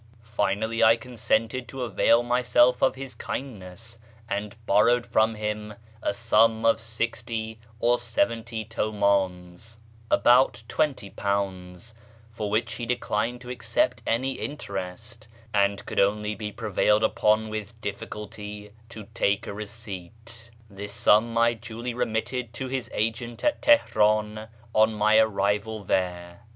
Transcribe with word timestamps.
Finally, 0.23 0.83
I 0.83 0.95
consented 0.95 1.67
to 1.67 1.83
avail 1.83 2.23
myself 2.23 2.81
of 2.81 2.95
his 2.95 3.13
kindness, 3.13 3.99
and 4.27 4.55
borrowed 4.65 5.05
from 5.05 5.35
him 5.35 5.75
a 6.01 6.11
sum 6.11 6.65
of 6.65 6.79
sixty 6.79 7.59
or 7.79 7.99
seventy 7.99 8.65
tilmdns 8.65 9.77
(about 10.09 10.63
£20), 10.67 11.93
for 12.31 12.49
which 12.49 12.73
he 12.73 12.87
declined 12.87 13.41
to 13.41 13.51
accept 13.51 14.01
any 14.07 14.31
interest, 14.39 15.27
and 15.53 15.85
could 15.85 15.99
only 15.99 16.33
be 16.33 16.51
prevailed 16.51 17.03
upon 17.03 17.49
with 17.49 17.79
difficulty 17.79 18.71
to 18.89 19.03
take 19.13 19.45
a 19.45 19.53
receipt. 19.53 20.49
This 20.67 20.93
sum 20.93 21.37
I 21.37 21.53
duly 21.53 21.93
remitted 21.93 22.53
to 22.55 22.67
his 22.67 22.89
agent 22.91 23.43
at 23.43 23.61
Teheran 23.61 24.47
on 24.73 24.95
my 24.95 25.19
arrival 25.19 25.83
there. 25.83 26.41